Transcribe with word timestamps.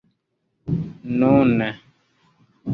nune 1.17 1.69